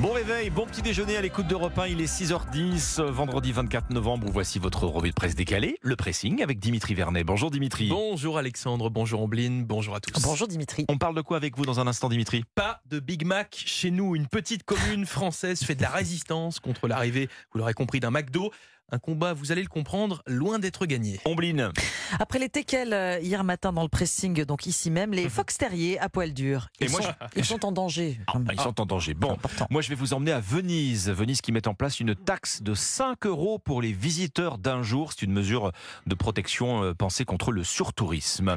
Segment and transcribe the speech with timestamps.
[0.00, 4.28] Bon réveil, bon petit déjeuner à l'écoute d'Europe 1, il est 6h10, vendredi 24 novembre,
[4.30, 7.24] voici votre revue de presse décalée, le pressing avec Dimitri Vernet.
[7.24, 7.88] Bonjour Dimitri.
[7.88, 10.20] Bonjour Alexandre, bonjour Ombline, bonjour à tous.
[10.20, 10.84] Bonjour Dimitri.
[10.90, 12.44] On parle de quoi avec vous dans un instant Dimitri?
[12.54, 16.88] Pas de Big Mac chez nous, une petite commune française fait de la résistance contre
[16.88, 18.52] l'arrivée, vous l'aurez compris, d'un McDo.
[18.92, 21.18] Un combat, vous allez le comprendre, loin d'être gagné.
[21.24, 21.72] Ombline.
[22.20, 25.98] Après les teckels euh, hier matin dans le pressing, donc ici même, les fox terriers
[25.98, 26.68] à poil dur.
[26.78, 28.20] Et Ils, moi, sont, ils sont en danger.
[28.28, 29.14] Ah, ils sont en danger.
[29.14, 29.66] Bon, Important.
[29.70, 31.10] moi je vais vous emmener à Venise.
[31.10, 35.12] Venise qui met en place une taxe de 5 euros pour les visiteurs d'un jour.
[35.12, 35.72] C'est une mesure
[36.06, 38.56] de protection euh, pensée contre le surtourisme.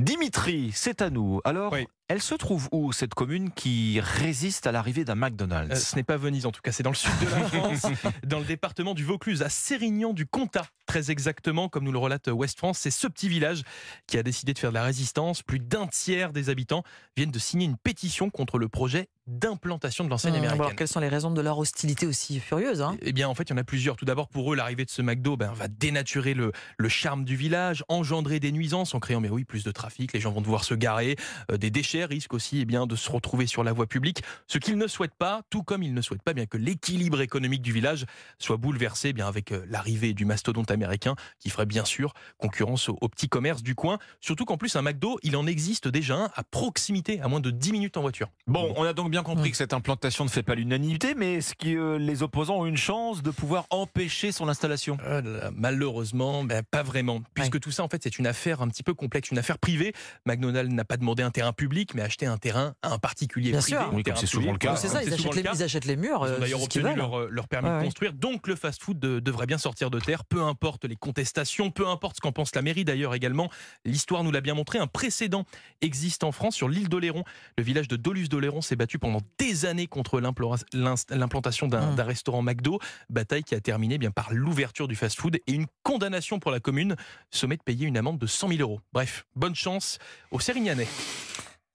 [0.00, 1.40] Dimitri, c'est à nous.
[1.44, 1.86] Alors, Oui.
[2.10, 6.02] Elle se trouve où cette commune qui résiste à l'arrivée d'un McDonald's Euh, ce n'est
[6.02, 7.86] pas Venise en tout cas, c'est dans le sud de la France,
[8.26, 10.66] dans le département du Vaucluse, à Sérignan-du-Comtat.
[10.86, 13.62] Très exactement, comme nous le relate West France, c'est ce petit village
[14.08, 15.44] qui a décidé de faire de la résistance.
[15.44, 16.82] Plus d'un tiers des habitants
[17.16, 19.08] viennent de signer une pétition contre le projet
[19.38, 20.60] d'implantation de l'enseigne Hum, américaine.
[20.62, 22.96] alors, quelles sont les raisons de leur hostilité aussi furieuse hein?
[23.02, 23.96] Eh bien, en fait, il y en a plusieurs.
[23.96, 27.36] Tout d'abord, pour eux, l'arrivée de ce McDo ben, va dénaturer le, le charme du
[27.36, 30.12] village, engendrer des nuisances en créant, mais oui, plus de trafic.
[30.12, 31.16] Les gens vont devoir se garer.
[31.50, 34.22] Euh, des déchets risquent aussi eh bien, de se retrouver sur la voie publique.
[34.46, 37.62] Ce qu'ils ne souhaitent pas, tout comme ils ne souhaitent pas bien que l'équilibre économique
[37.62, 38.06] du village
[38.38, 42.88] soit bouleversé eh bien, avec euh, l'arrivée du mastodonte américain qui ferait bien sûr concurrence
[42.88, 43.98] au, au petit commerce du coin.
[44.20, 47.50] Surtout qu'en plus, un McDo, il en existe déjà un à proximité, à moins de
[47.50, 48.28] 10 minutes en voiture.
[48.46, 49.50] Bon, on a donc bien compris Oui.
[49.50, 52.76] que cette implantation ne fait pas l'unanimité, mais est-ce que euh, les opposants ont une
[52.76, 54.96] chance de pouvoir empêcher son installation?
[55.06, 57.20] Euh, là, malheureusement, ben, pas vraiment.
[57.34, 59.92] Puisque tout ça, en fait, c'est une affaire un petit peu complexe, une affaire privée.
[60.26, 63.60] McDonald's n'a pas demandé un terrain public, mais acheté un terrain à un particulier Bien
[63.60, 63.78] privé.
[63.78, 63.90] sûr.
[63.92, 64.68] Oui, comme c'est souvent le cas.
[64.70, 65.52] Donc, C'est ça, ils souvent achètent, le les, cas.
[65.54, 66.24] ils achètent les murs.
[66.26, 67.10] Ils euh, ont d'ailleurs ce qu'ils obtenu veulent.
[67.10, 68.12] leur, euh, leur permis Ouais, de construire.
[68.12, 72.16] Donc le fast-food de- devrait bien sortir de terre, peu importe les contestations, peu importe
[72.16, 73.50] ce qu'en pense la mairie d'ailleurs également.
[73.84, 74.78] L'histoire nous l'a bien montré.
[74.78, 75.44] Un précédent
[75.80, 77.24] existe en France sur l'île d'Oléron.
[77.58, 81.94] Le village de Dolus d'Oléron s'est battu pendant des années contre l'implantation d'un Mm.
[81.96, 82.78] d'un restaurant McDo.
[83.08, 86.96] Bataille qui a terminé bien par l'ouverture du fast-food et une condamnation pour la commune,
[87.30, 88.80] sommet de payer une amende de 100 000 euros.
[88.92, 89.98] Bref, bonne chance
[90.30, 90.86] aux Sérignanais.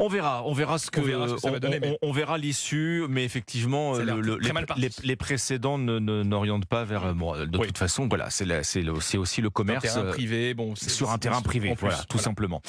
[0.00, 1.80] On verra, on verra ce que, On verra ce que ça va on- donner, on-
[1.80, 4.38] mais- on verra l'issue, mais effectivement, le-
[5.02, 7.04] les, précédents n'orientent pas vers.
[7.06, 7.66] euh, bon, de Oui.
[7.66, 8.44] toute façon, voilà, c'est
[9.18, 9.82] aussi le Un commerce.
[9.82, 12.22] terrain euh, privé, bon, sur un terrain privé, plus, voilà, tout voilà.
[12.24, 12.62] simplement.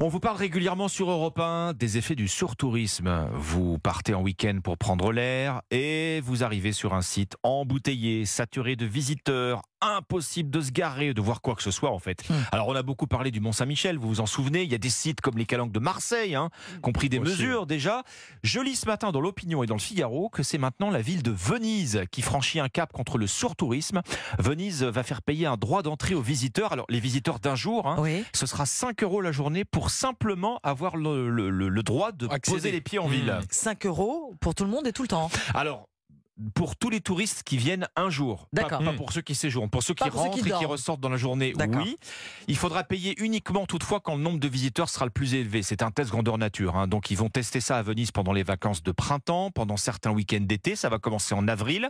[0.00, 3.28] On vous parle régulièrement sur Europe 1 des effets du surtourisme.
[3.34, 8.76] Vous partez en week-end pour prendre l'air et vous arrivez sur un site embouteillé, saturé
[8.76, 12.28] de visiteurs, impossible de se garer, de voir quoi que ce soit en fait.
[12.30, 12.34] Hmm.
[12.52, 14.78] Alors on a beaucoup parlé du Mont Saint-Michel, vous vous en souvenez, il y a
[14.78, 16.48] des sites comme les Calanques de Marseille, hein,
[16.82, 18.02] qui ont pris des Aussi, mesures déjà.
[18.42, 21.22] Je lis ce matin dans l'opinion et dans le Figaro que c'est maintenant la ville
[21.22, 24.02] de Venise qui franchit un cap contre le surtourisme.
[24.38, 26.72] Venise va faire payer un droit d'entrée aux visiteurs.
[26.72, 28.24] Alors les visiteurs d'un jour, hein, Oui.
[28.34, 32.26] ce sera 5 euros la journée pour simplement avoir le, le- le- le droit de
[32.28, 32.56] Accéder.
[32.56, 33.12] poser les pieds en Mmh.
[33.12, 33.38] ville.
[33.50, 35.30] 5 euros pour tout le monde et tout le temps.
[35.54, 35.88] Alors,
[36.54, 38.84] pour tous les touristes qui viennent un jour, pas, D'accord.
[38.84, 40.64] pas pour ceux qui séjournent, pour ceux qui Pas pour ceux rentrent qui et qui
[40.66, 41.82] ressortent dans la journée, D'accord.
[41.82, 41.96] oui.
[42.46, 45.62] Il faudra payer uniquement toutefois quand le nombre de visiteurs sera le plus élevé.
[45.62, 46.76] C'est un test grandeur nature.
[46.76, 46.86] hein.
[46.88, 50.40] Donc ils vont tester ça à Venise pendant les vacances de printemps, pendant certains week-ends
[50.42, 50.76] d'été.
[50.76, 51.88] Ça va commencer en avril.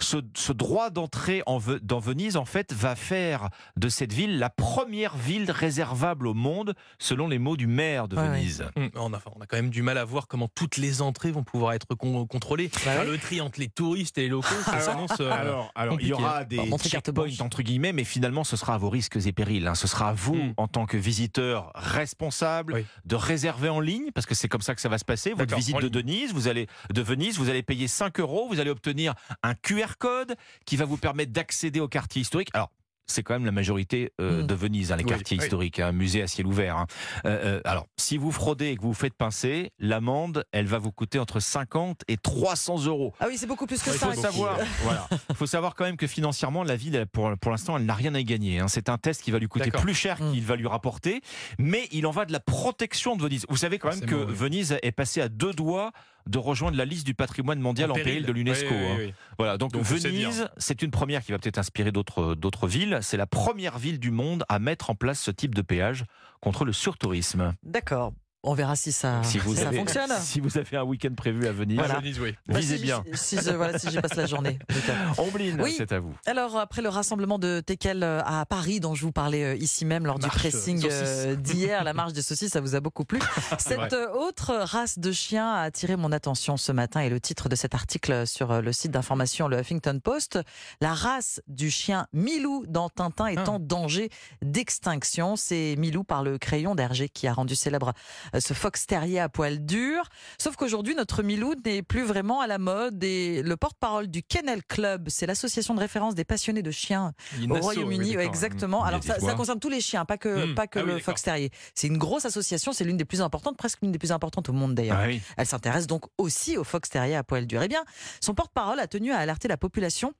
[0.00, 4.50] Ce, ce droit d'entrée en dans Venise, en fait, va faire de cette ville la
[4.50, 8.28] première ville réservable au monde, selon les mots du maire de Ouais, ouais.
[8.40, 8.64] Venise.
[8.94, 11.44] On a, on a quand même du mal à voir comment toutes les entrées vont
[11.44, 12.70] pouvoir être con- contrôlées.
[12.84, 15.12] Bah le tri entre les touristes et les locaux, ça s'annonce.
[15.20, 18.74] euh, Alors, alors il y aura des Alors, checkpoints entre guillemets, mais finalement, ce sera
[18.74, 19.66] à vos risques et périls.
[19.66, 19.74] hein.
[19.74, 20.54] Ce sera à vous, Mm.
[20.56, 22.86] en tant que visiteur responsable, Oui.
[23.04, 25.32] de réserver en ligne, parce que c'est comme ça que ça va se passer.
[25.32, 25.96] Votre visite de.
[25.98, 29.96] Venise, vous allez de Venise, vous allez payer 5 euros, vous allez obtenir un QR
[29.98, 30.36] code
[30.66, 32.50] qui va vous permettre d'accéder au quartier historique.
[32.52, 32.70] Alors.
[33.06, 34.46] C'est quand même la majorité euh, Mm.
[34.46, 35.44] de Venise, hein, les Oui, quartiers oui.
[35.44, 36.76] historiques, un musée à ciel ouvert.
[36.76, 36.86] hein.
[37.24, 40.78] Euh, euh, alors, si vous fraudez et que vous vous faites pincer, l'amende, elle va
[40.78, 43.14] vous coûter entre 50 et 300 euros.
[43.20, 44.08] Ah oui, c'est beaucoup plus que ça.
[44.10, 45.08] Il faut savoir, voilà.
[45.34, 48.20] faut savoir quand même que financièrement, la ville, pour, pour l'instant, elle n'a rien à
[48.20, 48.58] y gagner.
[48.60, 48.68] hein.
[48.68, 50.32] C'est un test qui va lui coûter plus cher Mm.
[50.32, 51.20] qu'il va lui rapporter,
[51.58, 53.44] mais il en va de la protection de Venise.
[53.48, 54.24] Vous savez quand même que oui.
[54.34, 55.92] Venise est passée à deux doigts
[56.26, 58.68] de rejoindre la liste du patrimoine mondial en, péril de l'UNESCO.
[58.70, 58.96] Oui, oui, hein.
[58.98, 59.14] oui.
[59.38, 62.98] Voilà, donc, Venise, c'est une première qui va peut-être inspirer d'autres d'autres villes.
[63.02, 66.04] C'est la première ville du monde à mettre en place ce type de péage
[66.40, 67.54] contre le surtourisme.
[67.62, 68.12] D'accord.
[68.48, 70.10] On verra si ça, Si vous, si ça fonctionne.
[70.20, 71.96] si vous avez un week-end prévu à Venise, Voilà.
[71.96, 72.32] À Venise, oui.
[72.46, 73.02] Bah, visez si- bien.
[73.14, 74.58] Si, je- voilà, si j'y passe la journée.
[75.18, 75.74] Ombline, Oui.
[75.76, 76.14] c'est à vous.
[76.26, 79.84] Alors, après le rassemblement de Tekel euh, à Paris, dont je vous parlais euh, ici
[79.84, 83.18] même lors du pressing euh, d'hier, la marche des saucisses, ça vous a beaucoup plu.
[83.58, 87.56] Cette autre race de chiens a attiré mon attention ce matin et le titre de
[87.56, 90.38] cet article sur le site d'information, le Huffington Post,
[90.80, 93.50] la race du chien Milou dans Tintin est Ah.
[93.50, 94.08] en danger
[94.42, 95.36] d'extinction.
[95.36, 97.92] C'est Milou par le crayon d'Hergé qui a rendu célèbre
[98.40, 100.08] ce fox terrier à poil dur.
[100.38, 104.62] Sauf qu'aujourd'hui, notre Milou n'est plus vraiment à la mode et le porte-parole du Kennel
[104.64, 107.12] Club, c'est l'association de référence des passionnés de chiens
[107.50, 108.16] au Royaume-Uni.
[108.16, 108.84] oui, exactement.
[108.84, 110.54] Alors ça, concerne tous les chiens, pas que, Hmm.
[110.54, 111.50] pas que Ah le fox terrier.
[111.74, 114.52] C'est une grosse association, c'est l'une des plus importantes, presque l'une des plus importantes au
[114.52, 114.98] monde d'ailleurs.
[115.00, 115.20] Ah oui.
[115.36, 117.62] Elle s'intéresse donc aussi au fox terrier à poil dur.
[117.62, 117.84] Eh bien,
[118.20, 120.12] son porte-parole a tenu à alerter la population.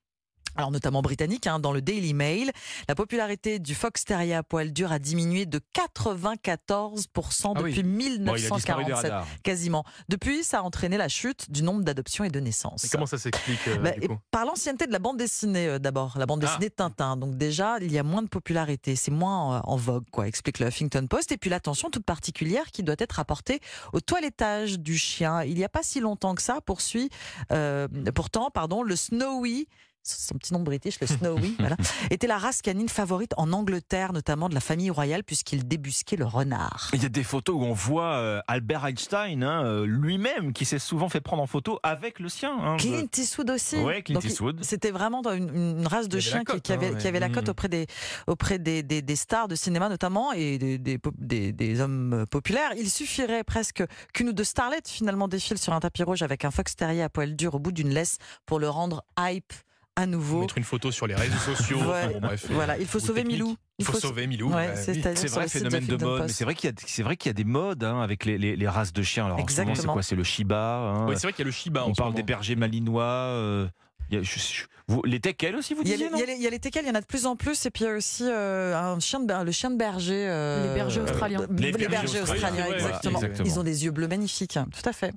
[0.56, 2.50] Alors notamment britannique, hein, dans le Daily Mail,
[2.88, 8.34] la popularité du fox terrier à poil dur a diminué de 94% Ah depuis Bon,
[8.34, 9.26] il a disparu des 1947, radars.
[9.42, 9.84] quasiment.
[10.08, 12.86] Depuis, ça a entraîné la chute du nombre d'adoptions et de naissances.
[12.90, 13.92] Comment ça s'explique euh, Bah,
[14.30, 16.46] par l'ancienneté de la bande dessinée euh, d'abord, la bande Ah.
[16.46, 17.16] dessinée de Tintin.
[17.16, 20.58] Donc déjà, il y a moins de popularité, c'est moins euh, en vogue, quoi, explique
[20.58, 21.32] le Huffington Post.
[21.32, 23.60] Et puis l'attention toute particulière qui doit être apportée
[23.92, 25.42] au toilettage du chien.
[25.44, 27.10] Il n'y a pas si longtemps que ça, poursuit
[27.52, 29.68] euh, pourtant, pardon, le Snowy.
[30.06, 31.76] Son petit nom british, le Snowy, voilà,
[32.10, 36.24] était la race canine favorite en Angleterre, notamment de la famille royale, puisqu'il débusquait le
[36.24, 36.90] renard.
[36.92, 40.64] Il y a des photos où on voit euh, Albert Einstein hein, euh, lui-même qui
[40.64, 42.56] s'est souvent fait prendre en photo avec le sien.
[42.60, 42.76] hein.
[42.76, 43.76] Clint Eastwood aussi.
[43.76, 44.62] Ouais, Clint Eastwood.
[44.64, 47.20] C'était vraiment une, une race de chiens la qui, cote, qui avait, hein, qui avait
[47.20, 47.50] la cote Mhm.
[47.50, 47.86] auprès, des,
[48.26, 52.72] auprès des, des- des stars de cinéma notamment et des- des hommes populaires.
[52.76, 53.82] Il suffirait presque
[54.12, 57.08] qu'une ou deux starlettes finalement défilent sur un tapis rouge avec un fox terrier à
[57.08, 59.52] poil dur au bout d'une laisse pour le rendre hype
[59.96, 60.40] à nouveau.
[60.42, 61.78] Mettre une photo sur les réseaux sociaux.
[61.78, 62.08] Ouais.
[62.12, 63.38] bon, bref, Voilà, il faut sauver technique.
[63.42, 63.56] Milou.
[63.78, 64.52] Il faut sauver Milou.
[64.52, 65.00] Ouais, bah c'est- oui.
[65.28, 66.22] vrai, phénomène de mode.
[66.22, 68.24] Mais c'est vrai qu'il y a, c'est vrai qu'il y a des modes hein, avec
[68.24, 69.26] les, les- les races de chiens.
[69.26, 69.92] Alors, en ce moment, c'est Exactement.
[69.94, 70.02] quoi?
[70.02, 70.76] C'est le Shiba.
[70.94, 71.06] hein?
[71.08, 71.84] Oui, c'est vrai qu'il y a le Shiba.
[71.86, 72.16] on parle moment.
[72.16, 73.02] des bergers malinois.
[73.04, 73.66] euh,
[74.10, 76.18] il y a- je- je- vous- les teckels aussi, vous Il y, a disiez il,
[76.20, 77.34] y a les, il y a les teckels, il y en a de plus en
[77.34, 79.76] plus, et puis il y a aussi euh, un chien de, ber- le chien de
[79.76, 80.26] berger.
[80.28, 81.40] euh, Les bergers australiens.
[81.40, 83.18] euh, Les Les, bergers bergers australiens, australiens, ouais, exactement.
[83.18, 83.48] exactement.
[83.48, 85.12] Ils ont des yeux bleus magnifiques, tout à fait.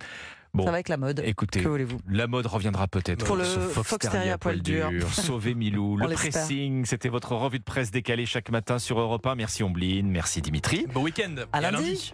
[0.54, 1.22] Bon, Ça va avec la mode.
[1.26, 4.90] écoutez, Que voulez-vous la mode reviendra peut-être Pour le ce fox terrier à poil dur.
[5.12, 5.98] Sauvez Milou.
[6.02, 9.36] On le pressing, c'était votre revue de presse décalée chaque matin sur Europe 1.
[9.36, 10.86] Merci Ombline, merci Dimitri.
[10.94, 11.36] Bon week-end.
[11.54, 12.14] À lundi.